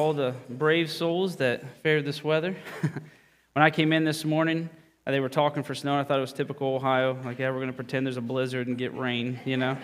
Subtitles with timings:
[0.00, 2.56] all the brave souls that fared this weather.
[3.52, 4.70] when I came in this morning,
[5.06, 5.92] uh, they were talking for snow.
[5.92, 7.18] And I thought it was typical Ohio.
[7.22, 9.76] Like, yeah, we're going to pretend there's a blizzard and get rain, you know.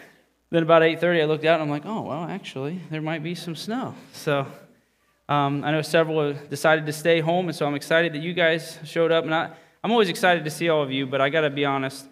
[0.50, 3.34] then about 8:30, I looked out and I'm like, oh well, actually, there might be
[3.34, 3.94] some snow.
[4.12, 4.46] So
[5.30, 8.78] um, I know several decided to stay home, and so I'm excited that you guys
[8.84, 9.24] showed up.
[9.24, 9.50] And I,
[9.82, 12.06] I'm always excited to see all of you, but I got to be honest.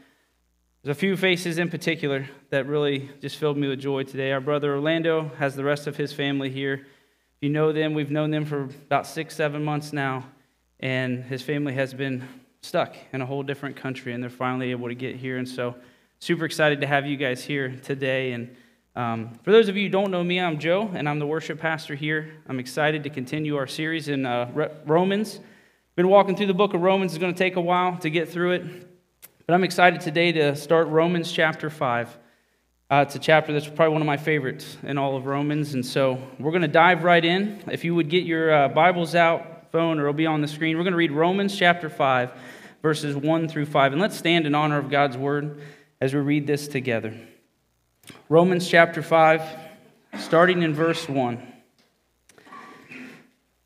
[0.82, 4.32] There's a few faces in particular that really just filled me with joy today.
[4.32, 6.86] Our brother Orlando has the rest of his family here.
[7.40, 10.26] If you know them, we've known them for about six, seven months now,
[10.78, 12.28] and his family has been
[12.60, 15.38] stuck in a whole different country, and they're finally able to get here.
[15.38, 15.74] And so,
[16.18, 18.32] super excited to have you guys here today.
[18.32, 18.54] And
[18.94, 21.58] um, for those of you who don't know me, I'm Joe, and I'm the worship
[21.58, 22.30] pastor here.
[22.46, 25.40] I'm excited to continue our series in uh, Romans.
[25.96, 27.12] Been walking through the book of Romans.
[27.12, 28.64] It's going to take a while to get through it.
[29.46, 32.18] But I'm excited today to start Romans chapter 5.
[32.90, 35.74] Uh, it's a chapter that's probably one of my favorites in all of Romans.
[35.74, 37.62] And so we're going to dive right in.
[37.70, 40.76] If you would get your uh, Bibles out, phone, or it'll be on the screen,
[40.76, 42.32] we're going to read Romans chapter 5,
[42.82, 43.92] verses 1 through 5.
[43.92, 45.60] And let's stand in honor of God's word
[46.00, 47.14] as we read this together.
[48.28, 49.40] Romans chapter 5,
[50.18, 51.40] starting in verse 1.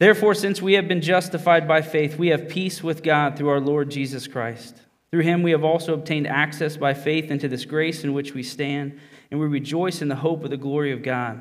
[0.01, 3.61] Therefore, since we have been justified by faith, we have peace with God through our
[3.61, 4.83] Lord Jesus Christ
[5.15, 8.43] through him we have also obtained access by faith into this grace in which we
[8.43, 8.99] stand,
[9.35, 11.41] and we rejoice in the hope of the glory of God.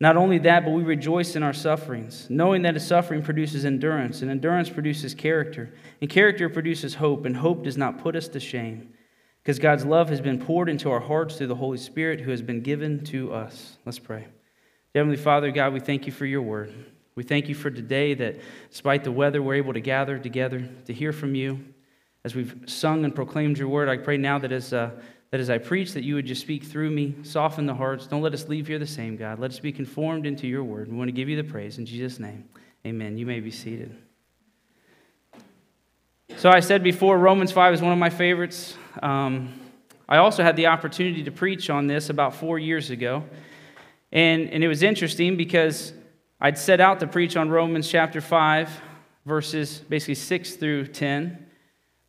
[0.00, 4.22] Not only that, but we rejoice in our sufferings, knowing that a suffering produces endurance,
[4.22, 8.40] and endurance produces character, and character produces hope, and hope does not put us to
[8.40, 8.94] shame,
[9.42, 12.40] because God's love has been poured into our hearts through the Holy Spirit who has
[12.40, 13.76] been given to us.
[13.84, 14.26] Let's pray.
[14.94, 16.72] Heavenly Father, God, we thank you for your word.
[17.14, 18.40] We thank you for today that
[18.70, 21.62] despite the weather, we're able to gather together to hear from you
[22.24, 24.92] as we've sung and proclaimed your word, I pray now that as, uh,
[25.34, 28.06] that as I preach, that you would just speak through me, soften the hearts.
[28.06, 29.40] Don't let us leave here the same, God.
[29.40, 30.88] Let us be conformed into your word.
[30.88, 31.76] We want to give you the praise.
[31.76, 32.48] In Jesus' name,
[32.86, 33.18] amen.
[33.18, 33.96] You may be seated.
[36.36, 38.76] So I said before, Romans 5 is one of my favorites.
[39.02, 39.52] Um,
[40.08, 43.24] I also had the opportunity to preach on this about four years ago.
[44.12, 45.92] And, and it was interesting because
[46.40, 48.70] I'd set out to preach on Romans chapter 5,
[49.26, 51.44] verses basically 6 through 10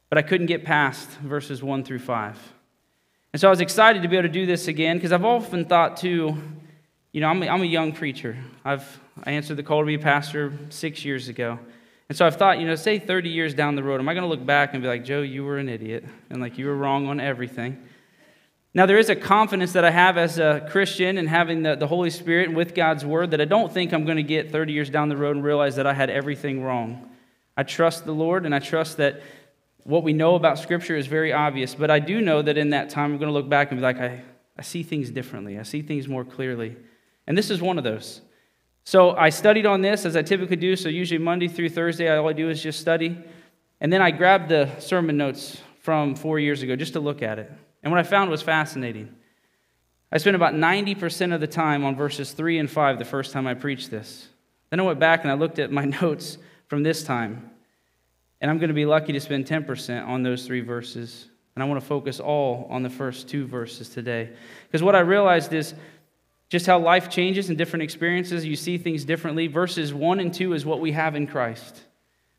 [0.08, 2.53] but I couldn't get past verses 1 through 5.
[3.35, 5.66] And so I was excited to be able to do this again because I've often
[5.66, 6.38] thought, too,
[7.12, 8.38] you know, I'm a, I'm a young preacher.
[8.63, 11.59] I've, I answered the call to be a pastor six years ago.
[12.07, 14.23] And so I've thought, you know, say 30 years down the road, am I going
[14.23, 16.78] to look back and be like, Joe, you were an idiot, and like you were
[16.78, 17.84] wrong on everything?
[18.73, 21.88] Now, there is a confidence that I have as a Christian and having the, the
[21.88, 24.72] Holy Spirit and with God's Word that I don't think I'm going to get 30
[24.72, 27.09] years down the road and realize that I had everything wrong.
[27.57, 29.22] I trust the Lord and I trust that
[29.85, 32.90] what we know about Scripture is very obvious, but I do know that in that
[32.90, 34.23] time, I'm going to look back and be like, I,
[34.57, 35.59] I see things differently.
[35.59, 36.75] I see things more clearly.
[37.28, 38.22] And this is one of those.
[38.84, 40.75] So I studied on this as I typically do.
[40.75, 43.16] So usually Monday through Thursday, all I do is just study.
[43.79, 47.38] And then I grabbed the sermon notes from four years ago just to look at
[47.38, 47.52] it.
[47.84, 49.16] And what I found was fascinating.
[50.12, 53.46] I spent about 90% of the time on verses 3 and 5 the first time
[53.46, 54.29] I preached this.
[54.72, 57.52] Then I went back and I looked at my notes from this time.
[58.41, 61.29] And I'm going to be lucky to spend 10% on those three verses.
[61.56, 64.29] And I want to focus all on the first two verses today.
[64.68, 65.73] Because what I realized is
[66.50, 68.46] just how life changes in different experiences.
[68.46, 69.47] You see things differently.
[69.47, 71.81] Verses 1 and 2 is what we have in Christ,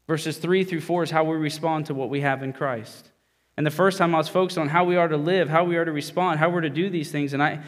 [0.06, 3.10] verses 3 through 4 is how we respond to what we have in Christ.
[3.56, 5.76] And the first time I was focused on how we are to live, how we
[5.76, 7.32] are to respond, how we're to do these things.
[7.32, 7.62] And I,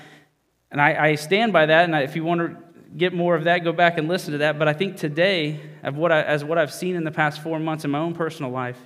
[0.71, 1.84] and I, I stand by that.
[1.84, 2.56] And I, if you want to
[2.97, 4.59] get more of that, go back and listen to that.
[4.59, 7.59] But I think today, of what I, as what I've seen in the past four
[7.59, 8.78] months in my own personal life,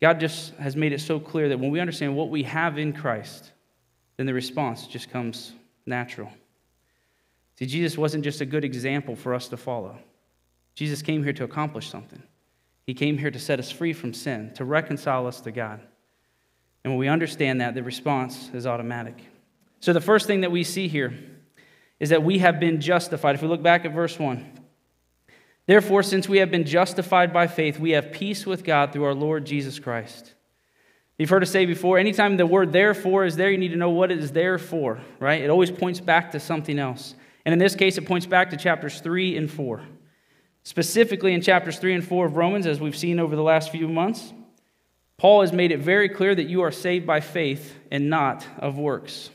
[0.00, 2.92] God just has made it so clear that when we understand what we have in
[2.92, 3.50] Christ,
[4.16, 5.52] then the response just comes
[5.86, 6.30] natural.
[7.58, 9.98] See, Jesus wasn't just a good example for us to follow.
[10.74, 12.22] Jesus came here to accomplish something.
[12.86, 15.80] He came here to set us free from sin, to reconcile us to God.
[16.84, 19.18] And when we understand that, the response is automatic.
[19.80, 21.12] So, the first thing that we see here
[22.00, 23.34] is that we have been justified.
[23.34, 24.44] If we look back at verse 1,
[25.66, 29.14] therefore, since we have been justified by faith, we have peace with God through our
[29.14, 30.34] Lord Jesus Christ.
[31.18, 33.90] You've heard us say before, anytime the word therefore is there, you need to know
[33.90, 35.42] what it is there for, right?
[35.42, 37.16] It always points back to something else.
[37.44, 39.82] And in this case, it points back to chapters 3 and 4.
[40.62, 43.88] Specifically in chapters 3 and 4 of Romans, as we've seen over the last few
[43.88, 44.32] months,
[45.16, 48.78] Paul has made it very clear that you are saved by faith and not of
[48.78, 49.30] works.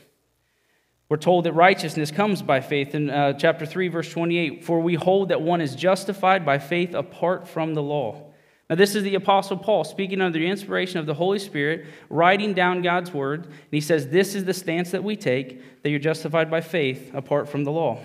[1.08, 4.64] We're told that righteousness comes by faith in uh, chapter 3, verse 28.
[4.64, 8.32] For we hold that one is justified by faith apart from the law.
[8.70, 12.54] Now, this is the Apostle Paul speaking under the inspiration of the Holy Spirit, writing
[12.54, 13.44] down God's word.
[13.44, 17.12] And he says, This is the stance that we take, that you're justified by faith
[17.12, 18.00] apart from the law.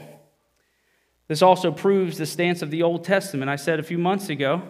[1.29, 3.49] This also proves the stance of the Old Testament.
[3.49, 4.63] I said a few months ago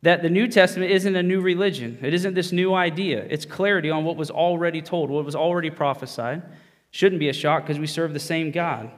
[0.00, 3.26] that the New Testament isn't a new religion, it isn't this new idea.
[3.28, 6.42] It's clarity on what was already told, what was already prophesied.
[6.90, 8.90] Shouldn't be a shock because we serve the same God.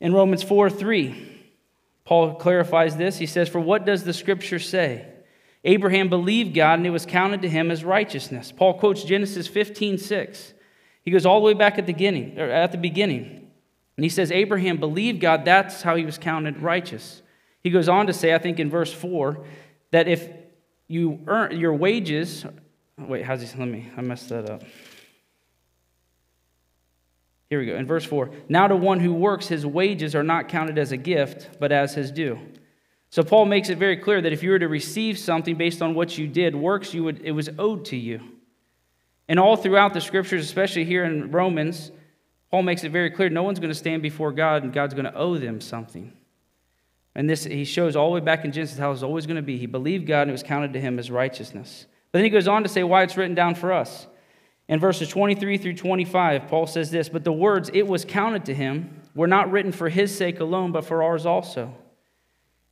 [0.00, 1.44] In Romans 4 3,
[2.04, 3.18] Paul clarifies this.
[3.18, 5.06] He says, For what does the scripture say?
[5.64, 8.52] Abraham believed God and it was counted to him as righteousness.
[8.52, 10.54] Paul quotes Genesis 15 6.
[11.02, 13.50] He goes all the way back at the beginning, at the beginning.
[13.96, 17.22] And he says, Abraham believed God, that's how he was counted righteous.
[17.62, 19.44] He goes on to say, I think in verse 4,
[19.90, 20.28] that if
[20.86, 22.44] you earn your wages,
[22.98, 24.62] wait, how's he, let me, I messed that up.
[27.48, 27.76] Here we go.
[27.76, 30.96] In verse 4 Now to one who works, his wages are not counted as a
[30.96, 32.38] gift, but as his due.
[33.10, 35.94] So Paul makes it very clear that if you were to receive something based on
[35.94, 38.20] what you did, works, you would, it was owed to you.
[39.28, 41.90] And all throughout the scriptures, especially here in Romans,
[42.50, 45.04] Paul makes it very clear no one's going to stand before God and God's going
[45.04, 46.12] to owe them something.
[47.14, 49.42] And this he shows all the way back in Genesis how it's always going to
[49.42, 49.56] be.
[49.56, 51.86] He believed God and it was counted to him as righteousness.
[52.12, 54.06] But then he goes on to say why it's written down for us.
[54.68, 58.54] In verses 23 through 25, Paul says this But the words, it was counted to
[58.54, 61.74] him, were not written for his sake alone, but for ours also.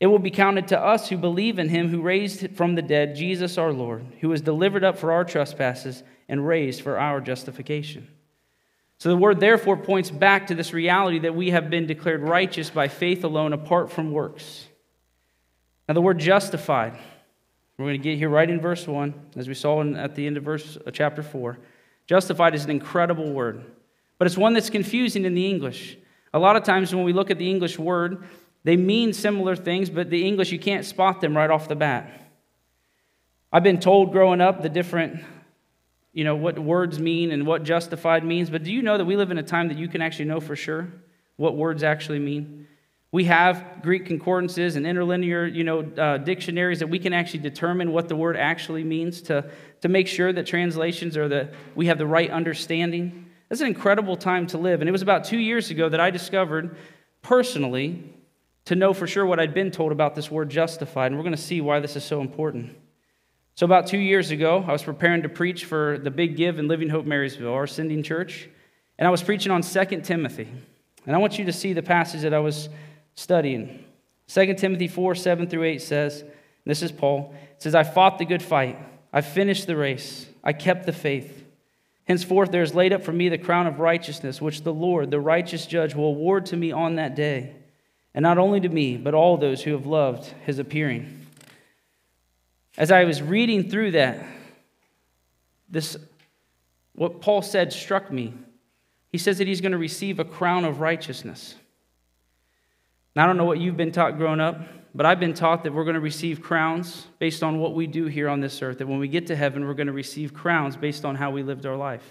[0.01, 3.15] It will be counted to us who believe in him who raised from the dead
[3.15, 8.09] Jesus our Lord, who was delivered up for our trespasses and raised for our justification.
[8.99, 12.71] So the word therefore points back to this reality that we have been declared righteous
[12.71, 14.67] by faith alone apart from works.
[15.89, 16.99] Now, the word justified,
[17.77, 20.27] we're going to get here right in verse 1, as we saw in, at the
[20.27, 21.59] end of verse, uh, chapter 4.
[22.07, 23.65] Justified is an incredible word,
[24.19, 25.97] but it's one that's confusing in the English.
[26.33, 28.25] A lot of times when we look at the English word,
[28.65, 32.11] they mean similar things, but the English, you can't spot them right off the bat.
[33.53, 35.23] I've been told growing up the different,
[36.13, 39.17] you know, what words mean and what justified means, but do you know that we
[39.17, 40.89] live in a time that you can actually know for sure
[41.37, 42.67] what words actually mean?
[43.13, 47.93] We have Greek concordances and interlinear, you know, uh, dictionaries that we can actually determine
[47.93, 49.49] what the word actually means to,
[49.85, 53.27] to make sure that translations are the we have the right understanding.
[53.51, 54.81] That's an incredible time to live.
[54.81, 56.79] And it was about two years ago that I discovered
[57.21, 58.03] personally
[58.65, 61.09] to know for sure what I'd been told about this word justified.
[61.09, 62.75] And we're going to see why this is so important.
[63.57, 66.67] So, about two years ago, I was preparing to preach for the Big Give in
[66.67, 68.49] Living Hope Marysville, our sending church.
[68.99, 70.49] And I was preaching on 2 Timothy.
[71.05, 72.71] And I want you to see the passage that I was
[73.17, 73.85] studying.
[74.29, 76.25] 2 Timothy 4 7 through 8 says,
[76.65, 78.79] this is Paul, it says, I fought the good fight,
[79.15, 81.45] I finished the race, I kept the faith.
[82.07, 85.21] Henceforth, there is laid up for me the crown of righteousness, which the Lord, the
[85.21, 87.55] righteous judge, will award to me on that day.
[88.13, 91.27] And not only to me, but all those who have loved his appearing.
[92.77, 94.27] As I was reading through that,
[95.69, 95.97] this,
[96.95, 98.35] what Paul said struck me.
[99.13, 101.55] He says that he's going to receive a crown of righteousness.
[103.17, 104.61] I don't know what you've been taught growing up,
[104.95, 108.07] but I've been taught that we're going to receive crowns based on what we do
[108.07, 110.77] here on this earth, that when we get to heaven, we're going to receive crowns
[110.77, 112.05] based on how we lived our life.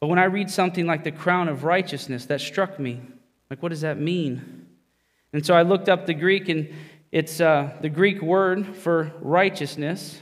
[0.00, 3.00] But when I read something like the crown of righteousness, that struck me.
[3.48, 4.66] Like, what does that mean?
[5.32, 6.72] And so I looked up the Greek, and
[7.12, 10.20] it's uh, the Greek word for righteousness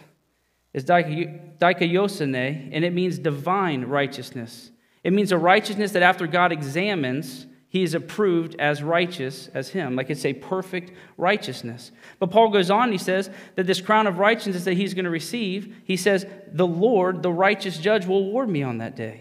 [0.73, 4.71] is dikaiosune, and it means divine righteousness.
[5.02, 9.94] It means a righteousness that after God examines, he is approved as righteous as him.
[9.94, 11.92] Like it's a perfect righteousness.
[12.18, 15.10] But Paul goes on, he says that this crown of righteousness that he's going to
[15.10, 19.18] receive, he says, the Lord, the righteous judge, will award me on that day.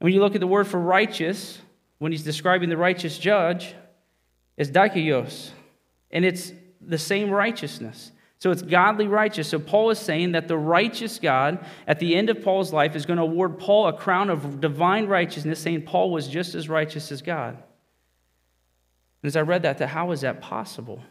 [0.00, 1.60] And when you look at the word for righteous,
[1.98, 3.72] when he's describing the righteous judge,
[4.56, 5.50] it's dikaios.
[6.10, 8.10] And it's the same righteousness.
[8.40, 9.48] So it's godly righteous.
[9.48, 13.04] So Paul is saying that the righteous God at the end of Paul's life is
[13.04, 17.10] going to award Paul a crown of divine righteousness, saying Paul was just as righteous
[17.10, 17.54] as God.
[19.22, 21.02] And as I read that, how is that possible?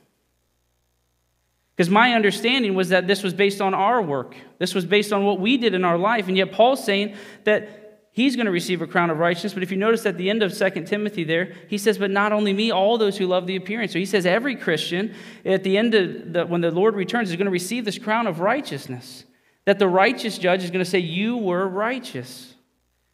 [1.76, 4.36] Because my understanding was that this was based on our work.
[4.58, 6.28] This was based on what we did in our life.
[6.28, 7.87] And yet Paul's saying that
[8.18, 9.54] he's going to receive a crown of righteousness.
[9.54, 12.34] But if you notice at the end of 2 Timothy there, he says, But not
[12.34, 13.94] only me, all those who love the appearance.
[13.94, 15.14] So he says, Every Christian
[15.46, 18.26] at the end of the, when the Lord returns is going to receive this crown
[18.26, 19.24] of righteousness.
[19.66, 22.56] That the righteous judge is going to say, You were righteous,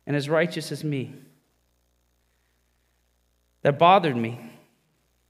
[0.08, 1.14] and as righteous as me.
[3.64, 4.40] That bothered me.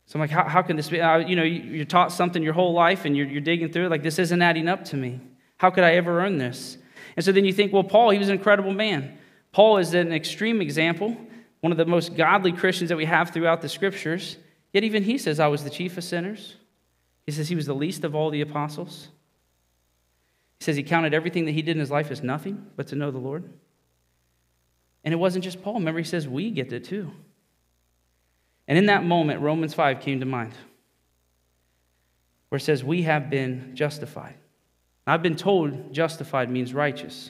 [0.06, 1.02] So I'm like, how, how can this be?
[1.02, 3.90] Uh, you know, you're taught something your whole life and you're, you're digging through it.
[3.90, 5.22] Like, this isn't adding up to me.
[5.58, 6.78] How could I ever earn this?
[7.16, 9.18] And so then you think, well, Paul, he was an incredible man.
[9.54, 11.16] Paul is an extreme example,
[11.62, 14.38] one of the most godly Christians that we have throughout the scriptures.
[14.74, 16.56] Yet even he says, I was the chief of sinners.
[17.26, 19.08] He says he was the least of all the apostles.
[20.60, 22.96] He says he counted everything that he did in his life as nothing but to
[22.96, 23.48] know the Lord.
[25.04, 25.76] And it wasn't just Paul.
[25.76, 27.12] Remember, he says we get it too.
[28.68, 30.54] And in that moment, Romans 5 came to mind,
[32.50, 34.36] where it says, We have been justified.
[35.06, 37.30] I've been told justified means righteous.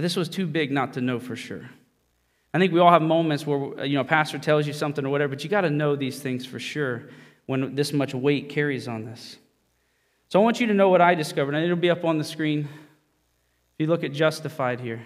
[0.00, 1.68] But this was too big not to know for sure.
[2.54, 5.10] I think we all have moments where, you know, a pastor tells you something or
[5.10, 7.10] whatever, but you got to know these things for sure
[7.44, 9.36] when this much weight carries on this.
[10.30, 12.24] So I want you to know what I discovered, and it'll be up on the
[12.24, 12.60] screen.
[12.60, 12.68] If
[13.76, 15.04] you look at justified here,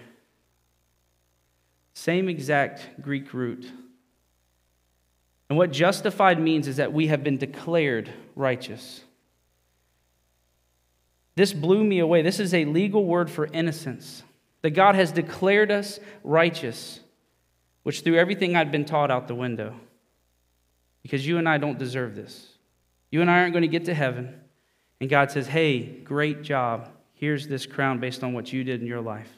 [1.93, 3.69] same exact Greek root.
[5.49, 9.01] And what justified means is that we have been declared righteous.
[11.35, 12.21] This blew me away.
[12.21, 14.23] This is a legal word for innocence.
[14.65, 16.99] That God has declared us righteous,
[17.83, 19.75] which threw everything I'd been taught out the window.
[21.03, 22.47] Because you and I don't deserve this.
[23.11, 24.33] You and I aren't going to get to heaven.
[24.99, 26.89] And God says, hey, great job.
[27.13, 29.29] Here's this crown based on what you did in your life.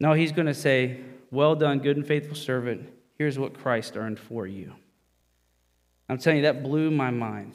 [0.00, 2.88] No, He's going to say, well done, good and faithful servant.
[3.18, 4.72] Here's what Christ earned for you.
[6.08, 7.52] I'm telling you, that blew my mind.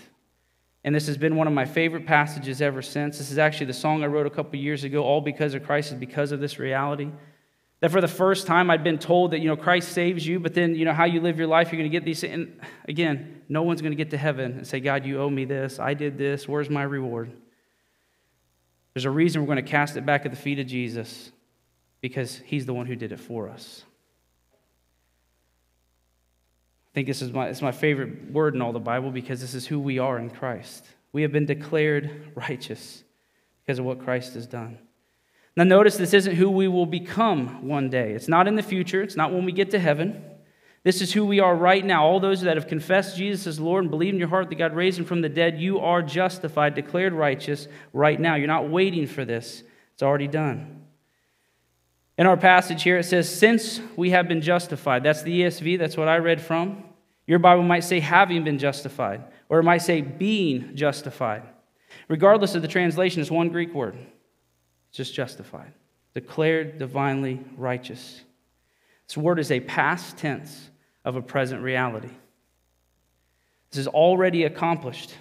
[0.84, 3.18] And this has been one of my favorite passages ever since.
[3.18, 5.94] This is actually the song I wrote a couple years ago, All Because of Christ,
[5.94, 7.10] is because of this reality.
[7.80, 10.54] That for the first time I'd been told that, you know, Christ saves you, but
[10.54, 12.24] then, you know, how you live your life, you're going to get these.
[12.24, 15.46] And again, no one's going to get to heaven and say, God, you owe me
[15.46, 15.80] this.
[15.80, 16.48] I did this.
[16.48, 17.32] Where's my reward?
[18.94, 21.32] There's a reason we're going to cast it back at the feet of Jesus
[22.02, 23.84] because he's the one who did it for us.
[26.94, 29.56] I think this is my, it's my favorite word in all the Bible because this
[29.56, 30.86] is who we are in Christ.
[31.12, 33.04] We have been declared righteous
[33.66, 34.78] because of what Christ has done.
[35.56, 38.12] Now, notice this isn't who we will become one day.
[38.12, 40.24] It's not in the future, it's not when we get to heaven.
[40.84, 42.06] This is who we are right now.
[42.06, 44.76] All those that have confessed Jesus as Lord and believe in your heart that God
[44.76, 48.36] raised him from the dead, you are justified, declared righteous right now.
[48.36, 50.83] You're not waiting for this, it's already done.
[52.18, 55.04] In our passage here, it says, Since we have been justified.
[55.04, 56.84] That's the ESV, that's what I read from.
[57.26, 61.44] Your Bible might say, having been justified, or it might say, being justified.
[62.08, 63.96] Regardless of the translation, it's one Greek word.
[64.90, 65.74] It's just justified,
[66.14, 68.22] declared divinely righteous.
[69.08, 70.70] This word is a past tense
[71.06, 72.10] of a present reality.
[73.72, 75.16] This is already accomplished.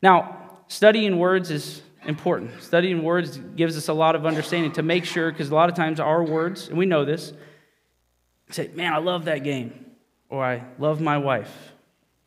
[0.00, 2.60] Now, studying words is important.
[2.62, 5.76] Studying words gives us a lot of understanding to make sure, because a lot of
[5.76, 7.34] times our words, and we know this,
[8.50, 9.86] say, man, I love that game,
[10.30, 11.54] or I love my wife.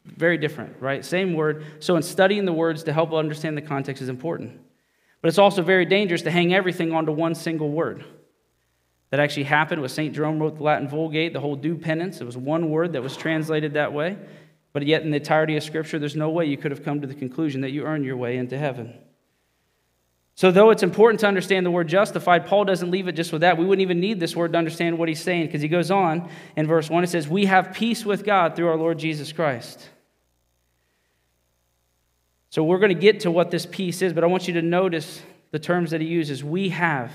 [0.05, 1.03] Very different, right?
[1.03, 1.65] Same word.
[1.79, 4.59] So, in studying the words to help understand the context is important.
[5.21, 8.03] But it's also very dangerous to hang everything onto one single word.
[9.09, 10.15] That actually happened when St.
[10.15, 12.21] Jerome wrote the Latin Vulgate, the whole do penance.
[12.21, 14.17] It was one word that was translated that way.
[14.73, 17.07] But yet, in the entirety of Scripture, there's no way you could have come to
[17.07, 18.93] the conclusion that you earn your way into heaven.
[20.35, 23.41] So, though it's important to understand the word justified, Paul doesn't leave it just with
[23.41, 23.57] that.
[23.57, 26.29] We wouldn't even need this word to understand what he's saying because he goes on
[26.55, 27.03] in verse 1.
[27.03, 29.89] It says, We have peace with God through our Lord Jesus Christ.
[32.50, 34.61] So, we're going to get to what this peace is, but I want you to
[34.61, 35.21] notice
[35.51, 36.43] the terms that he uses.
[36.43, 37.11] We have.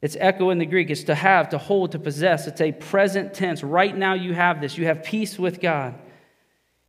[0.00, 0.90] It's echo in the Greek.
[0.90, 2.46] It's to have, to hold, to possess.
[2.46, 3.62] It's a present tense.
[3.62, 4.78] Right now you have this.
[4.78, 5.94] You have peace with God.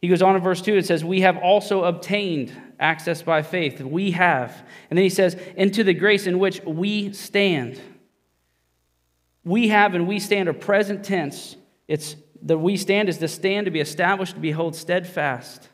[0.01, 3.79] He goes on in verse 2, it says, We have also obtained access by faith.
[3.82, 4.51] We have.
[4.89, 7.79] And then he says, Into the grace in which we stand.
[9.44, 11.55] We have and we stand are present tense.
[11.88, 15.70] It's the we stand is to stand, to be established, to be held steadfast.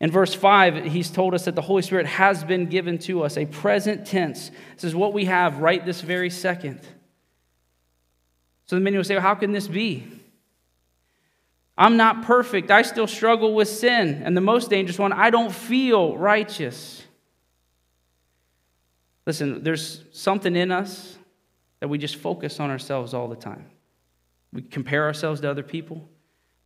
[0.00, 3.36] In verse 5, he's told us that the Holy Spirit has been given to us,
[3.36, 4.50] a present tense.
[4.74, 6.80] This is what we have right this very second.
[8.66, 10.06] So the many will say, well, How can this be?
[11.78, 12.72] I'm not perfect.
[12.72, 14.22] I still struggle with sin.
[14.24, 17.04] And the most dangerous one, I don't feel righteous.
[19.26, 21.16] Listen, there's something in us
[21.78, 23.64] that we just focus on ourselves all the time.
[24.52, 26.08] We compare ourselves to other people.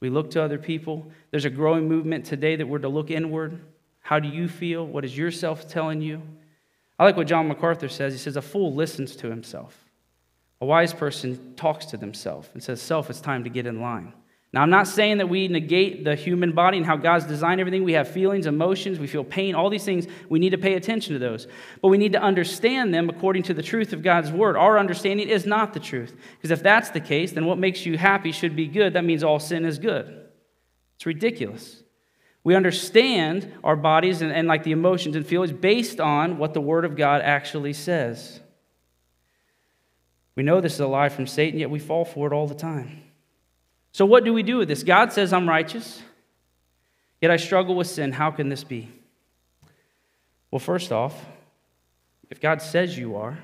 [0.00, 1.12] We look to other people.
[1.31, 3.61] There's a growing movement today that we're to look inward.
[4.00, 4.87] How do you feel?
[4.87, 6.23] What is yourself telling you?
[6.99, 8.14] I like what John MacArthur says.
[8.14, 9.76] He says, A fool listens to himself.
[10.62, 14.14] A wise person talks to themselves and says, Self, it's time to get in line.
[14.52, 17.85] Now, I'm not saying that we negate the human body and how God's designed everything.
[17.85, 20.06] We have feelings, emotions, we feel pain, all these things.
[20.28, 21.47] We need to pay attention to those.
[21.80, 24.56] But we need to understand them according to the truth of God's word.
[24.56, 26.14] Our understanding is not the truth.
[26.37, 28.92] Because if that's the case, then what makes you happy should be good.
[28.92, 30.26] That means all sin is good.
[30.97, 31.82] It's ridiculous.
[32.44, 36.61] We understand our bodies and, and like the emotions and feelings based on what the
[36.61, 38.40] word of God actually says.
[40.35, 42.54] We know this is a lie from Satan, yet we fall for it all the
[42.54, 43.02] time.
[43.92, 44.82] So, what do we do with this?
[44.82, 46.02] God says I'm righteous,
[47.20, 48.12] yet I struggle with sin.
[48.12, 48.88] How can this be?
[50.50, 51.26] Well, first off,
[52.30, 53.38] if God says you are,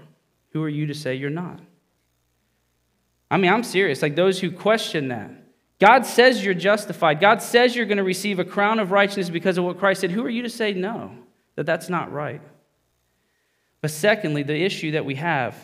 [0.53, 1.61] who are you to say you're not?
[3.31, 4.01] I mean, I'm serious.
[4.01, 5.31] Like those who question that,
[5.79, 7.21] God says you're justified.
[7.21, 10.11] God says you're going to receive a crown of righteousness because of what Christ said.
[10.11, 11.13] Who are you to say no,
[11.57, 12.41] that that's not right?
[13.81, 15.55] But secondly, the issue that we have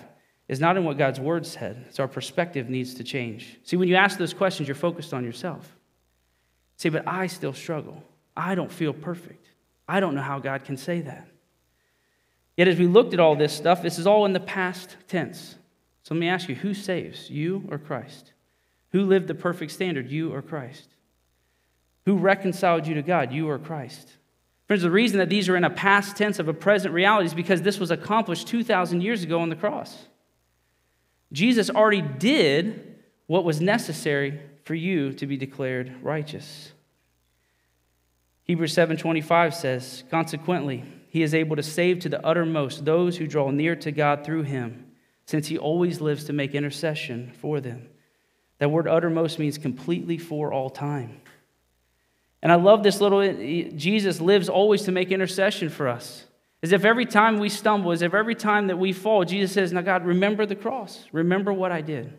[0.48, 1.84] is not in what God's word said.
[1.88, 3.58] It's our perspective needs to change.
[3.64, 5.76] See, when you ask those questions, you're focused on yourself.
[6.76, 8.02] See, but I still struggle.
[8.36, 9.46] I don't feel perfect.
[9.88, 11.28] I don't know how God can say that.
[12.56, 15.56] Yet, as we looked at all this stuff, this is all in the past tense.
[16.02, 18.32] So let me ask you who saves, you or Christ?
[18.92, 20.88] Who lived the perfect standard, you or Christ?
[22.04, 24.08] Who reconciled you to God, you or Christ?
[24.66, 27.34] Friends, the reason that these are in a past tense of a present reality is
[27.34, 30.06] because this was accomplished 2,000 years ago on the cross.
[31.34, 36.72] Jesus already did what was necessary for you to be declared righteous.
[38.44, 43.50] Hebrews 7:25 says, "Consequently, he is able to save to the uttermost those who draw
[43.50, 44.86] near to God through him,
[45.26, 47.88] since he always lives to make intercession for them."
[48.58, 51.20] That word uttermost means completely for all time.
[52.42, 53.22] And I love this little
[53.76, 56.26] Jesus lives always to make intercession for us.
[56.64, 59.70] As if every time we stumble, as if every time that we fall, Jesus says,
[59.70, 61.04] Now, God, remember the cross.
[61.12, 62.16] Remember what I did.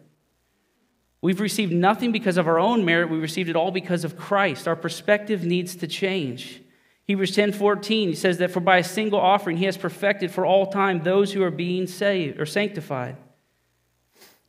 [1.20, 3.10] We've received nothing because of our own merit.
[3.10, 4.68] We received it all because of Christ.
[4.68, 6.62] Our perspective needs to change.
[7.06, 10.46] Hebrews 10 14 he says that for by a single offering he has perfected for
[10.46, 13.18] all time those who are being saved or sanctified.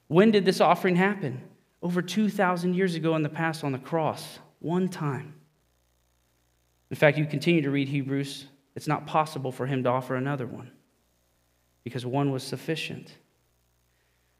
[0.08, 1.40] When did this offering happen?
[1.80, 5.36] Over 2,000 years ago in the past on the cross, one time.
[6.90, 8.44] In fact, you continue to read Hebrews,
[8.76, 10.70] it's not possible for him to offer another one
[11.82, 13.12] because one was sufficient.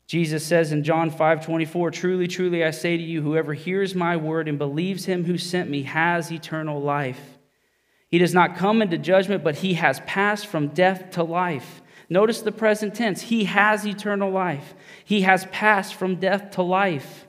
[0.07, 4.17] Jesus says in John 5 24, Truly, truly, I say to you, whoever hears my
[4.17, 7.39] word and believes him who sent me has eternal life.
[8.09, 11.83] He does not come into judgment, but he has passed from death to life.
[12.09, 13.23] Notice the present tense.
[13.23, 14.75] He has eternal life.
[15.05, 17.27] He has passed from death to life.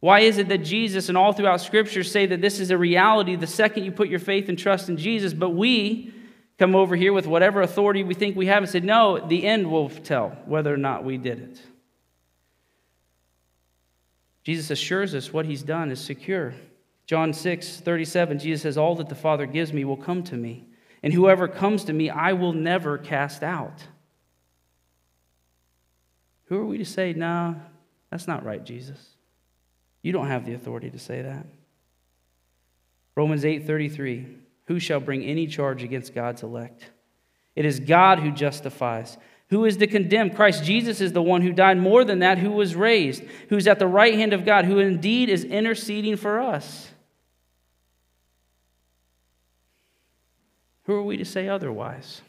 [0.00, 3.36] Why is it that Jesus and all throughout Scripture say that this is a reality
[3.36, 6.12] the second you put your faith and trust in Jesus, but we
[6.58, 9.70] come over here with whatever authority we think we have and say, no, the end
[9.70, 11.62] will tell whether or not we did it.
[14.44, 16.54] Jesus assures us what he's done is secure.
[17.06, 20.68] John 6, 37, Jesus says, All that the Father gives me will come to me,
[21.02, 23.84] and whoever comes to me, I will never cast out.
[26.44, 27.56] Who are we to say, No,
[28.10, 28.98] that's not right, Jesus?
[30.02, 31.46] You don't have the authority to say that.
[33.16, 36.90] Romans 8:33 Who shall bring any charge against God's elect?
[37.54, 39.16] It is God who justifies.
[39.50, 40.30] Who is to condemn?
[40.30, 43.78] Christ Jesus is the one who died more than that, who was raised, who's at
[43.78, 46.88] the right hand of God, who indeed is interceding for us.
[50.84, 52.22] Who are we to say otherwise?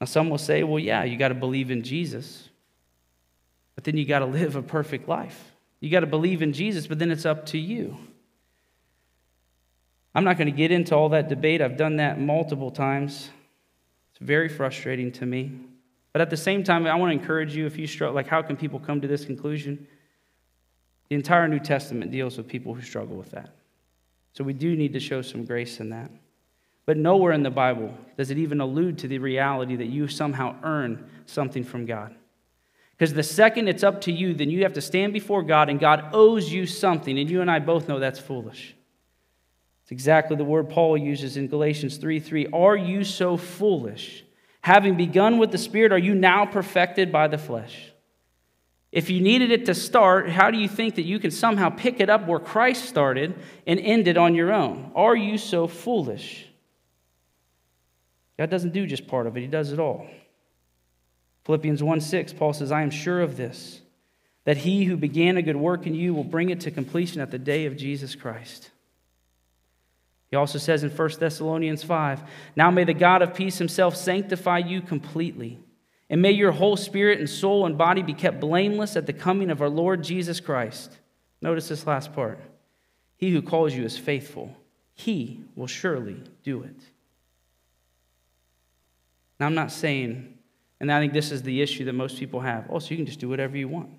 [0.00, 2.48] Now, some will say, well, yeah, you got to believe in Jesus,
[3.74, 5.52] but then you got to live a perfect life.
[5.80, 7.96] You got to believe in Jesus, but then it's up to you.
[10.14, 11.60] I'm not going to get into all that debate.
[11.60, 13.30] I've done that multiple times.
[14.10, 15.52] It's very frustrating to me.
[16.12, 18.40] But at the same time, I want to encourage you if you struggle, like, how
[18.40, 19.88] can people come to this conclusion?
[21.08, 23.50] The entire New Testament deals with people who struggle with that.
[24.32, 26.10] So we do need to show some grace in that.
[26.86, 30.54] But nowhere in the Bible does it even allude to the reality that you somehow
[30.62, 32.14] earn something from God.
[32.92, 35.80] Because the second it's up to you, then you have to stand before God and
[35.80, 37.18] God owes you something.
[37.18, 38.76] And you and I both know that's foolish.
[39.84, 42.46] It's exactly the word Paul uses in Galatians 3 3.
[42.54, 44.24] Are you so foolish?
[44.62, 47.92] Having begun with the Spirit, are you now perfected by the flesh?
[48.90, 52.00] If you needed it to start, how do you think that you can somehow pick
[52.00, 53.34] it up where Christ started
[53.66, 54.90] and end it on your own?
[54.94, 56.46] Are you so foolish?
[58.38, 60.06] God doesn't do just part of it, He does it all.
[61.44, 63.82] Philippians 1 6, Paul says, I am sure of this,
[64.44, 67.30] that he who began a good work in you will bring it to completion at
[67.30, 68.70] the day of Jesus Christ.
[70.34, 72.20] He also says in 1 Thessalonians 5
[72.56, 75.60] Now may the God of peace himself sanctify you completely,
[76.10, 79.48] and may your whole spirit and soul and body be kept blameless at the coming
[79.48, 80.98] of our Lord Jesus Christ.
[81.40, 82.40] Notice this last part
[83.16, 84.56] He who calls you is faithful,
[84.92, 86.80] he will surely do it.
[89.38, 90.36] Now, I'm not saying,
[90.80, 93.06] and I think this is the issue that most people have oh, so you can
[93.06, 93.90] just do whatever you want.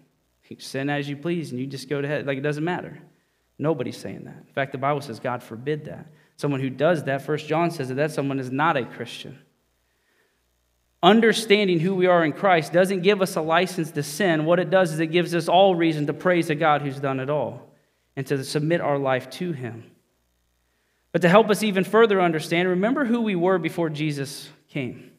[0.49, 2.25] You sin as you please, and you just go to heaven.
[2.25, 2.99] Like it doesn't matter.
[3.57, 4.35] Nobody's saying that.
[4.35, 6.07] In fact, the Bible says God forbid that.
[6.37, 9.39] Someone who does that, First John says that that someone is not a Christian.
[11.01, 14.45] Understanding who we are in Christ doesn't give us a license to sin.
[14.45, 17.19] What it does is it gives us all reason to praise a God who's done
[17.19, 17.69] it all
[18.15, 19.83] and to submit our life to Him.
[21.11, 25.11] But to help us even further understand, remember who we were before Jesus came,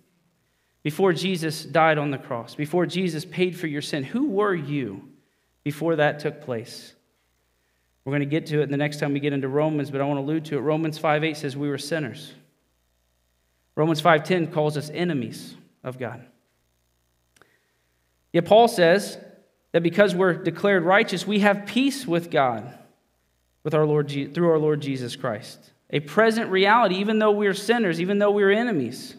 [0.82, 4.02] before Jesus died on the cross, before Jesus paid for your sin.
[4.02, 5.08] Who were you
[5.66, 6.94] before that took place.
[8.06, 10.04] We're going to get to it the next time we get into Romans, but I
[10.04, 10.60] want to allude to it.
[10.60, 12.32] Romans 5 8 says we were sinners.
[13.74, 16.24] Romans 5:10 calls us enemies of God.
[18.32, 19.18] Yet Paul says
[19.72, 22.72] that because we're declared righteous, we have peace with God
[23.64, 25.72] with our Lord through our Lord Jesus Christ.
[25.90, 29.16] A present reality, even though we're sinners, even though we're enemies.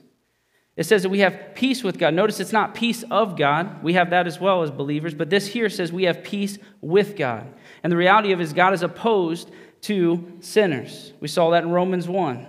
[0.78, 2.14] It says that we have peace with God.
[2.14, 3.84] Notice it's not peace of God.
[3.84, 7.18] We have that as well as believers, but this here says we have peace with
[7.18, 7.52] God.
[7.84, 9.50] And the reality of it is God is opposed
[9.82, 11.14] to sinners.
[11.20, 12.48] We saw that in Romans 1.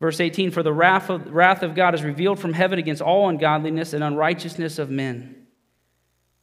[0.00, 3.28] Verse 18 For the wrath of, wrath of God is revealed from heaven against all
[3.28, 5.46] ungodliness and unrighteousness of men.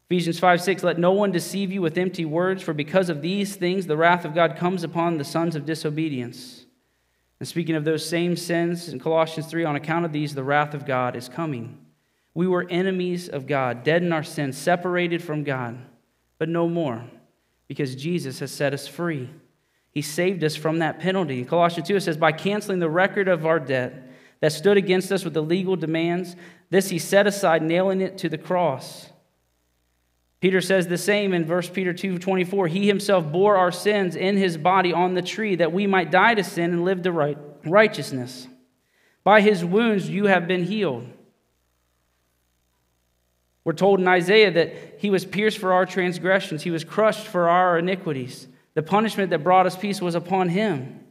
[0.09, 3.57] Ephesians 5 6 Let no one deceive you with empty words, for because of these
[3.57, 6.58] things the wrath of God comes upon the sons of disobedience.
[7.39, 10.73] And speaking of those same sins in Colossians 3, on account of these, the wrath
[10.73, 11.77] of God is coming.
[12.33, 15.77] We were enemies of God, dead in our sins, separated from God,
[16.37, 17.03] but no more,
[17.67, 19.29] because Jesus has set us free.
[19.91, 21.39] He saved us from that penalty.
[21.39, 25.11] In Colossians 2, it says, By canceling the record of our debt that stood against
[25.11, 26.35] us with the legal demands,
[26.69, 29.09] this he set aside, nailing it to the cross.
[30.39, 32.67] Peter says the same in First Peter 2 24.
[32.67, 36.33] He himself bore our sins in his body on the tree that we might die
[36.35, 38.47] to sin and live to right, righteousness.
[39.23, 41.07] By his wounds you have been healed.
[43.65, 47.49] We're told in Isaiah that he was pierced for our transgressions, he was crushed for
[47.49, 48.47] our iniquities.
[48.75, 51.01] The punishment that brought us peace was upon him.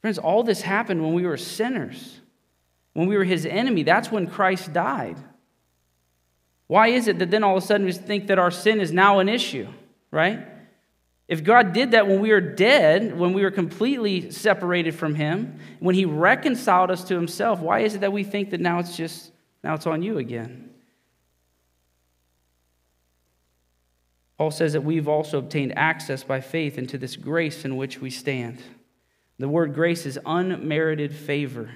[0.00, 2.20] Friends, all this happened when we were sinners,
[2.92, 3.82] when we were his enemy.
[3.82, 5.16] That's when Christ died.
[6.66, 8.92] Why is it that then all of a sudden we think that our sin is
[8.92, 9.68] now an issue,
[10.10, 10.46] right?
[11.26, 15.58] If God did that when we were dead, when we were completely separated from him,
[15.80, 18.96] when he reconciled us to himself, why is it that we think that now it's
[18.96, 20.70] just now it's on you again?
[24.36, 28.10] Paul says that we've also obtained access by faith into this grace in which we
[28.10, 28.60] stand.
[29.38, 31.70] The word grace is unmerited favor,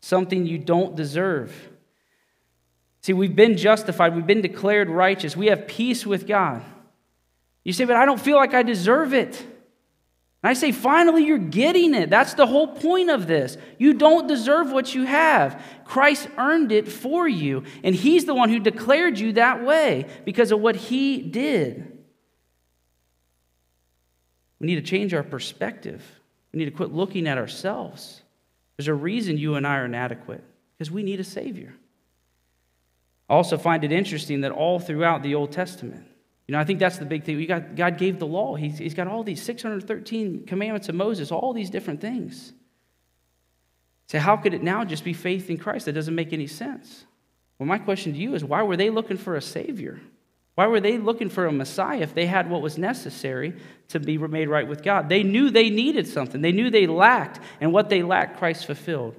[0.00, 1.70] something you don't deserve.
[3.04, 6.62] See, we've been justified, we've been declared righteous, we have peace with God.
[7.62, 9.38] You say, but I don't feel like I deserve it.
[10.42, 12.08] And I say, finally, you're getting it.
[12.08, 13.58] That's the whole point of this.
[13.76, 15.62] You don't deserve what you have.
[15.84, 20.50] Christ earned it for you, and He's the one who declared you that way because
[20.50, 21.98] of what He did.
[24.60, 26.02] We need to change our perspective.
[26.54, 28.22] We need to quit looking at ourselves.
[28.78, 30.42] There's a reason you and I are inadequate
[30.78, 31.74] because we need a Savior.
[33.28, 36.06] I also find it interesting that all throughout the Old Testament,
[36.46, 37.44] you know, I think that's the big thing.
[37.46, 38.54] Got, God gave the law.
[38.54, 42.52] He's, he's got all these 613 commandments of Moses, all these different things.
[44.08, 45.86] So, how could it now just be faith in Christ?
[45.86, 47.06] That doesn't make any sense.
[47.58, 50.00] Well, my question to you is why were they looking for a Savior?
[50.54, 53.54] Why were they looking for a Messiah if they had what was necessary
[53.88, 55.08] to be made right with God?
[55.08, 59.16] They knew they needed something, they knew they lacked, and what they lacked, Christ fulfilled.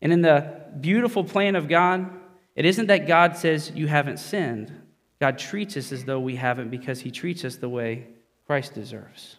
[0.00, 2.10] And in the beautiful plan of God,
[2.56, 4.72] it isn't that God says you haven't sinned.
[5.20, 8.06] God treats us as though we haven't because he treats us the way
[8.46, 9.36] Christ deserves.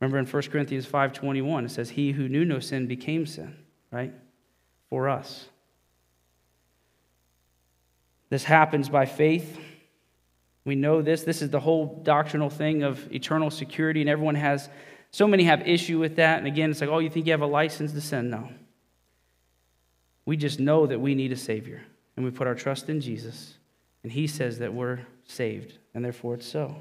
[0.00, 3.56] Remember in 1 Corinthians 5:21 it says he who knew no sin became sin,
[3.90, 4.12] right?
[4.90, 5.48] For us.
[8.28, 9.58] This happens by faith.
[10.64, 11.24] We know this.
[11.24, 14.68] This is the whole doctrinal thing of eternal security and everyone has
[15.10, 17.40] so many have issue with that and again it's like, "Oh, you think you have
[17.40, 18.50] a license to sin?" No.
[20.26, 21.82] We just know that we need a savior
[22.16, 23.54] and we put our trust in Jesus
[24.04, 26.76] and he says that we're saved, and therefore it's so.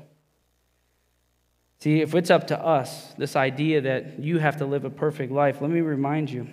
[1.79, 5.31] See, if it's up to us, this idea that you have to live a perfect
[5.31, 6.47] life, let me remind you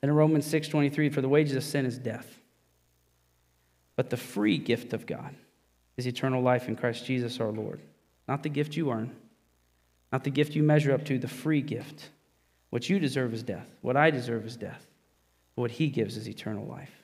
[0.00, 2.40] that in Romans 6:23, for the wages of sin is death.
[3.94, 5.34] But the free gift of God
[5.98, 7.80] is eternal life in Christ Jesus our Lord.
[8.26, 9.14] Not the gift you earn,
[10.10, 12.10] not the gift you measure up to, the free gift.
[12.70, 13.68] What you deserve is death.
[13.82, 14.86] What I deserve is death.
[15.54, 17.01] But what he gives is eternal life.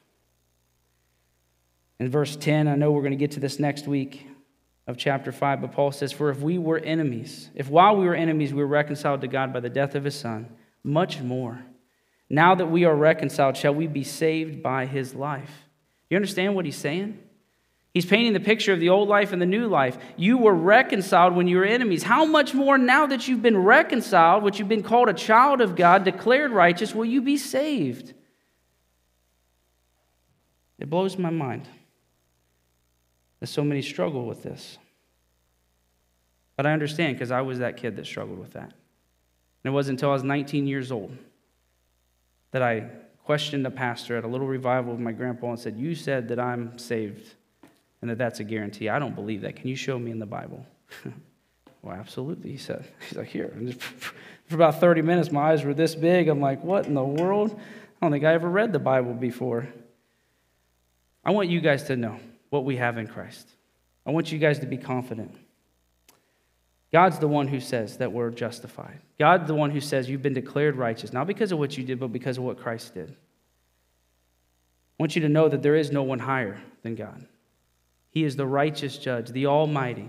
[1.98, 4.26] In verse 10, I know we're going to get to this next week
[4.86, 8.14] of chapter 5, but Paul says, For if we were enemies, if while we were
[8.14, 10.48] enemies we were reconciled to God by the death of his Son,
[10.84, 11.64] much more,
[12.30, 15.50] now that we are reconciled, shall we be saved by his life.
[16.08, 17.18] You understand what he's saying?
[17.92, 19.98] He's painting the picture of the old life and the new life.
[20.16, 22.04] You were reconciled when you were enemies.
[22.04, 25.74] How much more now that you've been reconciled, which you've been called a child of
[25.74, 28.14] God, declared righteous, will you be saved?
[30.78, 31.68] It blows my mind
[33.40, 34.78] that so many struggle with this.
[36.56, 38.64] But I understand because I was that kid that struggled with that.
[38.64, 41.16] And it wasn't until I was 19 years old
[42.50, 42.88] that I
[43.24, 46.40] questioned a pastor at a little revival with my grandpa and said, You said that
[46.40, 47.34] I'm saved
[48.00, 48.88] and that that's a guarantee.
[48.88, 49.56] I don't believe that.
[49.56, 50.64] Can you show me in the Bible?
[51.82, 52.86] well, absolutely, he said.
[53.08, 53.52] He's like, here.
[53.54, 53.80] And
[54.46, 56.28] for about 30 minutes, my eyes were this big.
[56.28, 57.52] I'm like, what in the world?
[57.52, 59.68] I don't think I ever read the Bible before.
[61.24, 62.18] I want you guys to know
[62.50, 63.48] what we have in Christ.
[64.06, 65.34] I want you guys to be confident.
[66.92, 69.00] God's the one who says that we're justified.
[69.18, 72.00] God's the one who says you've been declared righteous, not because of what you did,
[72.00, 73.10] but because of what Christ did.
[73.10, 77.26] I want you to know that there is no one higher than God.
[78.10, 80.08] He is the righteous judge, the Almighty.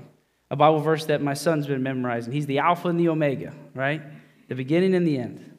[0.50, 2.34] A Bible verse that my son's been memorizing.
[2.34, 4.02] He's the Alpha and the Omega, right?
[4.48, 5.58] The beginning and the end.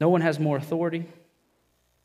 [0.00, 1.06] No one has more authority,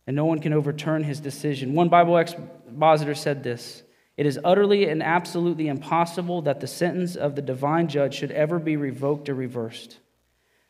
[0.08, 1.76] and no one can overturn his decision.
[1.76, 3.84] One Bible expositor said this
[4.16, 8.58] It is utterly and absolutely impossible that the sentence of the divine judge should ever
[8.58, 10.00] be revoked or reversed.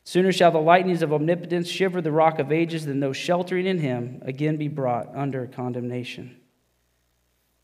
[0.04, 3.80] Sooner shall the lightnings of omnipotence shiver the rock of ages than those sheltering in
[3.80, 6.38] him again be brought under condemnation.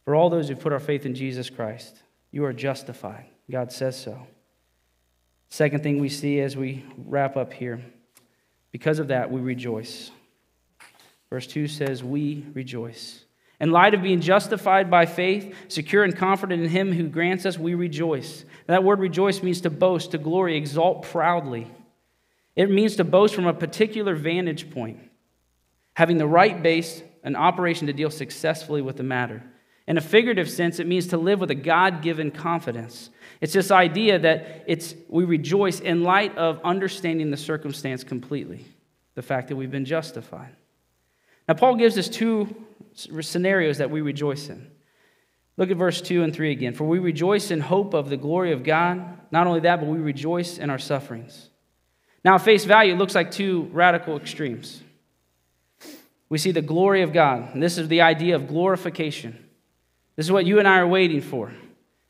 [0.04, 3.26] For all those who put our faith in Jesus Christ, you are justified.
[3.50, 4.28] God says so.
[5.50, 7.82] Second thing we see as we wrap up here
[8.74, 10.12] because of that, we rejoice.
[11.34, 13.26] Verse 2 says, We rejoice.
[13.60, 17.58] In light of being justified by faith, secure and confident in Him who grants us,
[17.58, 18.46] we rejoice.
[18.68, 21.66] That word rejoice means to boast, to glory, exalt proudly.
[22.56, 25.00] It means to boast from a particular vantage point,
[25.96, 29.42] having the right base and operation to deal successfully with the matter.
[29.88, 33.10] In a figurative sense, it means to live with a God given confidence.
[33.42, 38.66] It's this idea that it's, we rejoice in light of understanding the circumstance completely,
[39.16, 40.56] the fact that we've been justified.
[41.48, 42.56] Now, Paul gives us two
[42.94, 44.70] scenarios that we rejoice in.
[45.58, 46.74] Look at verse 2 and 3 again.
[46.74, 49.20] For we rejoice in hope of the glory of God.
[49.32, 51.50] Not only that, but we rejoice in our sufferings
[52.24, 54.82] now, face value, it looks like two radical extremes.
[56.30, 59.38] We see the glory of God, and this is the idea of glorification.
[60.16, 61.52] This is what you and I are waiting for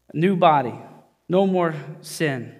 [0.09, 0.73] a new body,
[1.27, 2.53] no more sin,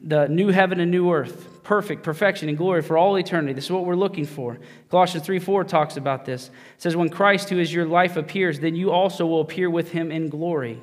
[0.00, 3.52] the new heaven and new earth, perfect, perfection, and glory for all eternity.
[3.52, 4.58] This is what we're looking for.
[4.90, 6.48] Colossians 3 4 talks about this.
[6.48, 9.92] It says, When Christ, who is your life, appears, then you also will appear with
[9.92, 10.80] him in glory.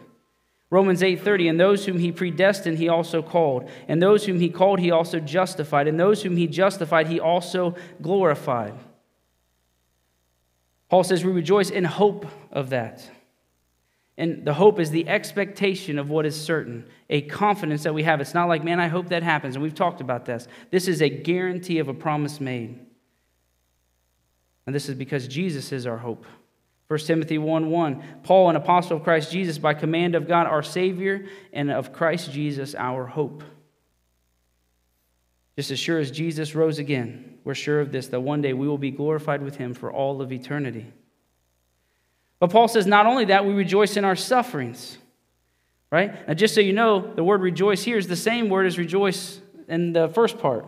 [0.74, 4.80] Romans 8:30 and those whom he predestined he also called and those whom he called
[4.80, 8.74] he also justified and those whom he justified he also glorified.
[10.90, 13.08] Paul says we rejoice in hope of that.
[14.18, 18.22] And the hope is the expectation of what is certain, a confidence that we have.
[18.22, 19.56] It's not like, man, I hope that happens.
[19.56, 20.48] And we've talked about this.
[20.70, 22.80] This is a guarantee of a promise made.
[24.66, 26.26] And this is because Jesus is our hope.
[26.90, 28.04] 1 Timothy 1 1.
[28.24, 32.32] Paul, an apostle of Christ Jesus, by command of God our Savior, and of Christ
[32.32, 33.44] Jesus our hope.
[35.56, 38.68] Just as sure as Jesus rose again, we're sure of this, that one day we
[38.68, 40.92] will be glorified with him for all of eternity.
[42.44, 44.98] But Paul says not only that, we rejoice in our sufferings.
[45.90, 46.28] Right?
[46.28, 49.40] Now, just so you know, the word rejoice here is the same word as rejoice
[49.70, 50.68] in the first part.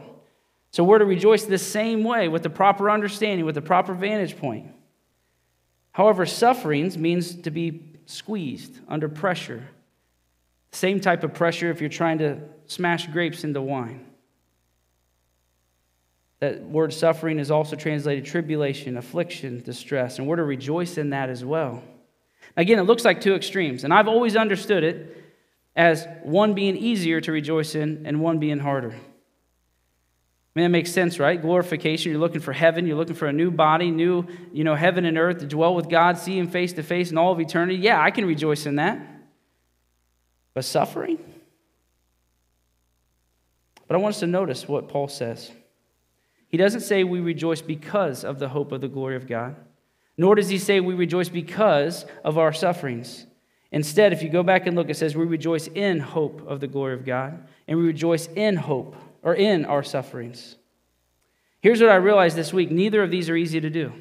[0.72, 4.38] So we're to rejoice the same way with the proper understanding, with the proper vantage
[4.38, 4.68] point.
[5.92, 9.68] However, sufferings means to be squeezed under pressure.
[10.72, 14.06] Same type of pressure if you're trying to smash grapes into wine.
[16.46, 21.32] That word suffering is also translated tribulation, affliction, distress, and we're to rejoice in that
[21.32, 21.82] as well.
[22.56, 25.26] Again, it looks like two extremes, and I've always understood it
[25.76, 28.92] as one being easier to rejoice in and one being harder.
[28.92, 28.94] I
[30.54, 31.42] mean, that makes sense, right?
[31.42, 32.12] Glorification.
[32.12, 32.86] You're looking for heaven.
[32.86, 35.90] You're looking for a new body, new, you know, heaven and earth to dwell with
[35.90, 37.80] God, see Him face to face in all of eternity.
[37.80, 39.00] Yeah, I can rejoice in that.
[40.54, 41.18] But suffering?
[43.88, 45.50] But I want us to notice what Paul says.
[46.50, 49.56] He doesn't say we rejoice because of the hope of the glory of God,
[50.18, 53.26] nor does he say we rejoice because of our sufferings.
[53.72, 56.68] Instead, if you go back and look, it says we rejoice in hope of the
[56.68, 60.56] glory of God, and we rejoice in hope or in our sufferings.
[61.62, 63.92] Here's what I realized this week neither of these are easy to do.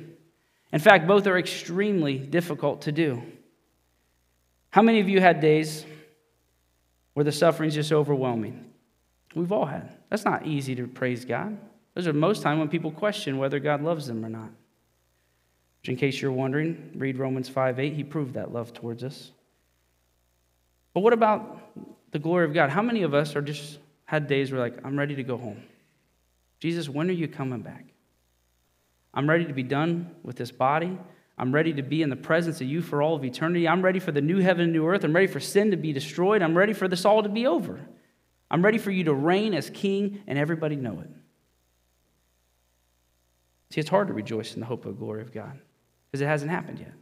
[0.72, 3.22] In fact, both are extremely difficult to do.
[4.70, 5.86] How many of you had days
[7.14, 8.72] where the suffering's just overwhelming?
[9.34, 9.96] We've all had.
[10.10, 11.56] That's not easy to praise God.
[11.94, 14.50] Those are most time when people question whether God loves them or not.
[15.80, 17.92] Which, in case you're wondering, read Romans 5 8.
[17.92, 19.30] He proved that love towards us.
[20.92, 21.60] But what about
[22.10, 22.70] the glory of God?
[22.70, 25.62] How many of us are just had days where, like, I'm ready to go home.
[26.60, 27.86] Jesus, when are you coming back?
[29.12, 30.98] I'm ready to be done with this body.
[31.36, 33.66] I'm ready to be in the presence of you for all of eternity.
[33.66, 35.04] I'm ready for the new heaven and new earth.
[35.04, 36.42] I'm ready for sin to be destroyed.
[36.42, 37.80] I'm ready for this all to be over.
[38.50, 41.10] I'm ready for you to reign as king and everybody know it.
[43.74, 45.58] See, it's hard to rejoice in the hope of the glory of God
[46.06, 46.92] because it hasn't happened yet.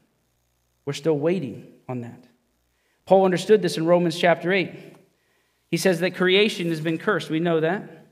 [0.86, 2.24] We're still waiting on that.
[3.04, 4.96] Paul understood this in Romans chapter 8.
[5.70, 7.28] He says that creation has been cursed.
[7.28, 8.06] We know that.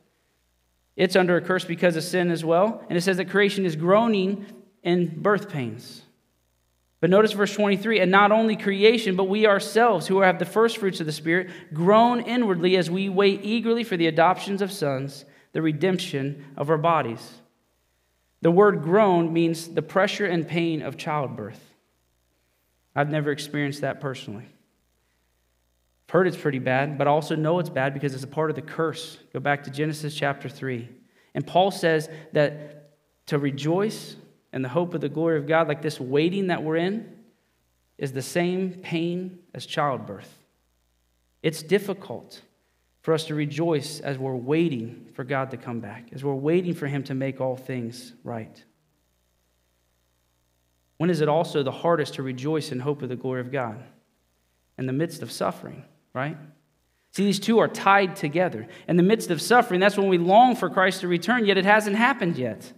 [0.95, 2.85] It's under a curse because of sin as well.
[2.91, 4.45] And it says that creation is groaning
[4.83, 6.03] in birth pains.
[7.01, 10.77] But notice verse 23 and not only creation, but we ourselves, who have the first
[10.77, 15.25] fruits of the Spirit, groan inwardly as we wait eagerly for the adoptions of sons,
[15.53, 17.40] the redemption of our bodies.
[18.43, 21.61] The word groan means the pressure and pain of childbirth.
[22.95, 24.47] I've never experienced that personally.
[26.09, 28.51] I've heard it's pretty bad, but I also know it's bad because it's a part
[28.51, 29.19] of the curse.
[29.33, 30.89] Go back to Genesis chapter 3.
[31.35, 34.17] And Paul says that to rejoice
[34.53, 37.17] in the hope of the glory of God, like this waiting that we're in,
[37.99, 40.39] is the same pain as childbirth.
[41.43, 42.41] It's difficult
[43.11, 46.75] for us to rejoice as we're waiting for God to come back, as we're waiting
[46.75, 48.65] for Him to make all things right.
[50.99, 53.83] When is it also the hardest to rejoice in hope of the glory of God?
[54.79, 55.83] In the midst of suffering,
[56.15, 56.37] right?
[57.11, 58.69] See, these two are tied together.
[58.87, 61.65] In the midst of suffering, that's when we long for Christ to return, yet it
[61.65, 62.73] hasn't happened yet.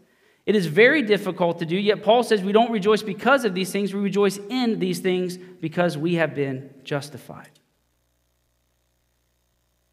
[0.46, 3.70] It is very difficult to do, yet Paul says we don't rejoice because of these
[3.70, 7.50] things, we rejoice in these things because we have been justified.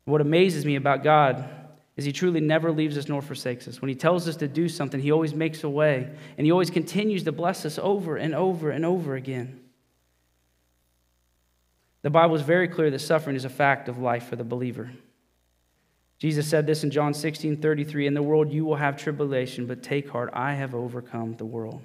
[0.05, 1.47] What amazes me about God
[1.95, 3.81] is He truly never leaves us nor forsakes us.
[3.81, 6.69] When He tells us to do something, He always makes a way, and He always
[6.69, 9.59] continues to bless us over and over and over again.
[12.01, 14.89] The Bible is very clear that suffering is a fact of life for the believer.
[16.17, 19.83] Jesus said this in John 16 33 In the world you will have tribulation, but
[19.83, 21.81] take heart, I have overcome the world.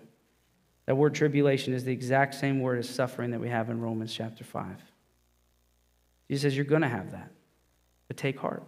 [0.87, 4.13] That word tribulation is the exact same word as suffering that we have in Romans
[4.13, 4.77] chapter 5.
[6.29, 7.31] Jesus says, You're going to have that.
[8.09, 8.63] But take heart.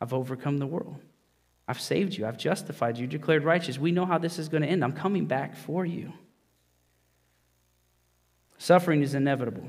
[0.00, 0.96] I've overcome the world.
[1.68, 2.26] I've saved you.
[2.26, 3.78] I've justified you, declared righteous.
[3.78, 4.82] We know how this is going to end.
[4.82, 6.12] I'm coming back for you.
[8.58, 9.68] Suffering is inevitable,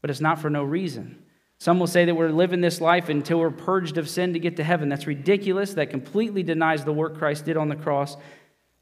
[0.00, 1.22] but it's not for no reason.
[1.58, 4.56] Some will say that we're living this life until we're purged of sin to get
[4.56, 4.88] to heaven.
[4.88, 5.74] That's ridiculous.
[5.74, 8.16] That completely denies the work Christ did on the cross.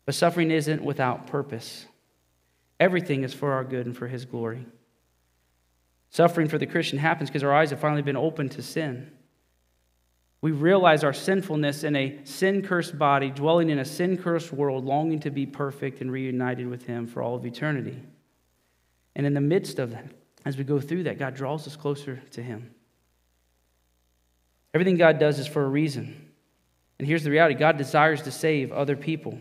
[0.04, 1.86] But suffering isn't without purpose.
[2.80, 4.66] Everything is for our good and for His glory.
[6.10, 9.12] Suffering for the Christian happens because our eyes have finally been opened to sin.
[10.42, 14.84] We realize our sinfulness in a sin cursed body, dwelling in a sin cursed world,
[14.84, 18.02] longing to be perfect and reunited with Him for all of eternity.
[19.14, 20.06] And in the midst of that,
[20.44, 22.74] as we go through that, God draws us closer to Him.
[24.74, 26.28] Everything God does is for a reason.
[26.98, 29.38] And here's the reality God desires to save other people.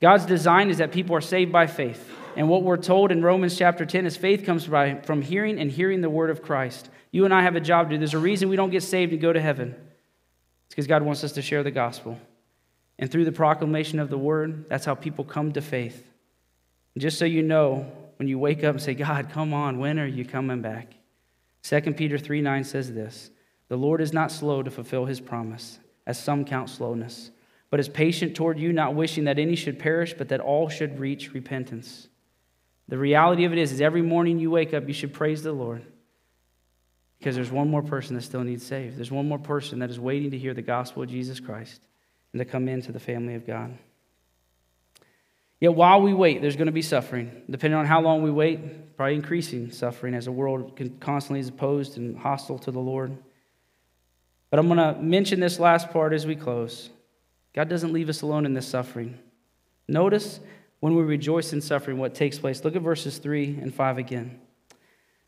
[0.00, 2.10] God's design is that people are saved by faith.
[2.36, 5.70] And what we're told in Romans chapter 10 is faith comes by, from hearing and
[5.70, 6.90] hearing the word of Christ.
[7.12, 7.98] You and I have a job to do.
[7.98, 9.74] There's a reason we don't get saved and go to heaven.
[10.72, 12.18] It's because God wants us to share the gospel.
[12.98, 16.10] And through the proclamation of the word, that's how people come to faith.
[16.94, 19.98] And just so you know, when you wake up and say, God, come on, when
[19.98, 20.94] are you coming back?
[21.64, 23.28] 2 Peter 3 9 says this
[23.68, 27.32] The Lord is not slow to fulfill his promise, as some count slowness,
[27.68, 30.98] but is patient toward you, not wishing that any should perish, but that all should
[30.98, 32.08] reach repentance.
[32.88, 35.52] The reality of it is, is every morning you wake up, you should praise the
[35.52, 35.84] Lord.
[37.22, 38.96] Because there's one more person that still needs saved.
[38.96, 41.80] There's one more person that is waiting to hear the gospel of Jesus Christ
[42.32, 43.78] and to come into the family of God.
[45.60, 47.42] Yet while we wait, there's going to be suffering.
[47.48, 51.96] Depending on how long we wait, probably increasing suffering as the world constantly is opposed
[51.96, 53.16] and hostile to the Lord.
[54.50, 56.90] But I'm going to mention this last part as we close.
[57.54, 59.16] God doesn't leave us alone in this suffering.
[59.86, 60.40] Notice
[60.80, 62.64] when we rejoice in suffering what takes place.
[62.64, 64.40] Look at verses 3 and 5 again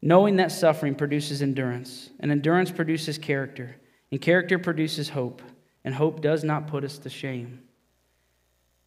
[0.04, 3.74] knowing that suffering produces endurance, and endurance produces character,
[4.12, 5.40] and character produces hope,
[5.82, 7.62] and hope does not put us to shame.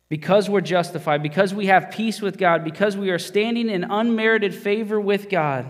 [0.09, 4.53] Because we're justified, because we have peace with God, because we are standing in unmerited
[4.53, 5.65] favor with God,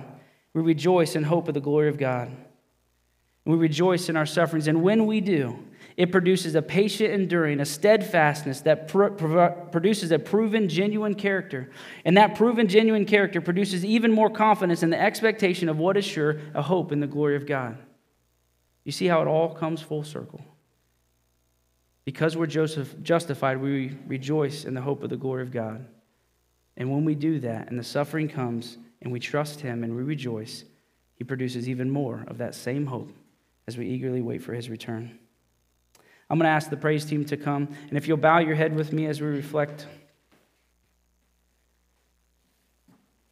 [0.53, 2.29] we rejoice in hope of the glory of God.
[3.45, 5.57] We rejoice in our sufferings, and when we do,
[5.97, 11.71] it produces a patient enduring, a steadfastness that pr- produces a proven, genuine character.
[12.05, 16.05] And that proven, genuine character produces even more confidence in the expectation of what is
[16.05, 17.79] sure, a hope in the glory of God.
[18.83, 20.39] You see how it all comes full circle.
[22.05, 25.83] Because we're Joseph justified, we rejoice in the hope of the glory of God.
[26.77, 30.03] And when we do that, and the suffering comes, and we trust Him and we
[30.03, 30.63] rejoice,
[31.15, 33.11] He produces even more of that same hope
[33.67, 35.17] as we eagerly wait for His return.
[36.29, 37.69] I'm going to ask the praise team to come.
[37.89, 39.87] And if you'll bow your head with me as we reflect.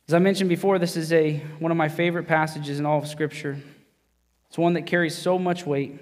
[0.07, 3.07] As I mentioned before, this is a, one of my favorite passages in all of
[3.07, 3.57] Scripture.
[4.47, 5.99] It's one that carries so much weight.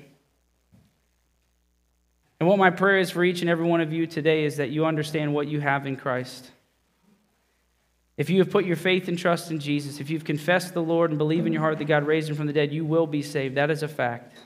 [2.39, 4.70] And what my prayer is for each and every one of you today is that
[4.70, 6.52] you understand what you have in Christ.
[8.18, 11.10] If you have put your faith and trust in Jesus, if you've confessed the Lord
[11.10, 13.22] and believe in your heart that God raised him from the dead, you will be
[13.22, 13.56] saved.
[13.56, 14.38] That is a fact.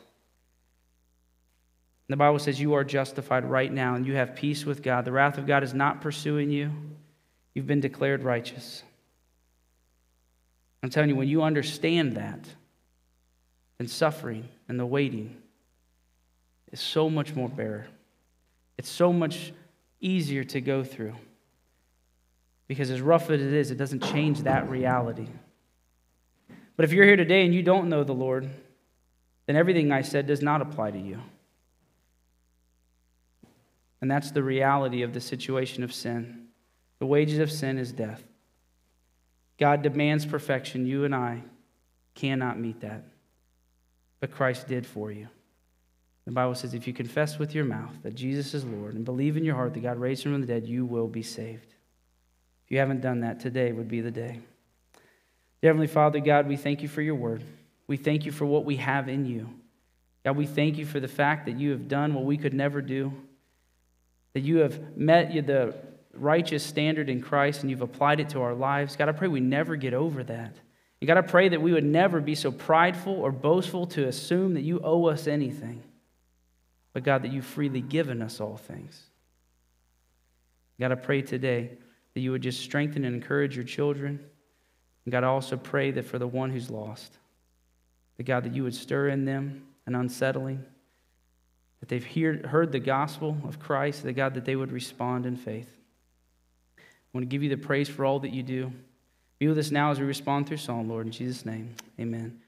[2.09, 5.03] The Bible says you are justified right now and you have peace with God.
[5.03, 6.71] The wrath of God is not pursuing you.
[7.53, 8.83] You've been declared righteous.
[10.81, 12.39] I'm telling you, when you understand that,
[13.77, 15.35] then suffering and the waiting
[16.71, 17.87] is so much more better.
[18.77, 19.51] It's so much
[19.99, 21.15] easier to go through.
[22.67, 25.27] Because as rough as it is, it doesn't change that reality.
[26.75, 28.49] But if you're here today and you don't know the Lord,
[29.45, 31.19] then everything I said does not apply to you.
[34.01, 36.47] And that's the reality of the situation of sin.
[36.99, 38.23] The wages of sin is death.
[39.59, 40.85] God demands perfection.
[40.85, 41.43] You and I
[42.13, 43.03] cannot meet that.
[44.19, 45.27] But Christ did for you.
[46.25, 49.37] The Bible says if you confess with your mouth that Jesus is Lord and believe
[49.37, 51.73] in your heart that God raised him from the dead, you will be saved.
[52.65, 54.39] If you haven't done that, today would be the day.
[55.61, 57.43] Dear Heavenly Father, God, we thank you for your word.
[57.87, 59.49] We thank you for what we have in you.
[60.25, 62.81] God, we thank you for the fact that you have done what we could never
[62.81, 63.13] do,
[64.37, 65.73] that you have met the
[66.13, 68.95] righteous standard in Christ and you've applied it to our lives.
[68.95, 70.55] God, I pray we never get over that.
[71.01, 74.53] And God, I pray that we would never be so prideful or boastful to assume
[74.53, 75.81] that you owe us anything,
[76.93, 79.01] but God, that you've freely given us all things.
[80.79, 81.71] God, I pray today
[82.13, 84.19] that you would just strengthen and encourage your children.
[85.05, 87.17] And God, I also pray that for the one who's lost,
[88.17, 90.63] that God, that you would stir in them an unsettling,
[91.79, 95.35] that they've hear, heard the gospel of Christ, that God, that they would respond in
[95.35, 95.69] faith.
[96.77, 96.81] I
[97.13, 98.71] want to give you the praise for all that you do.
[99.39, 101.05] Be with us now as we respond through song, Lord.
[101.05, 102.41] In Jesus' name, amen.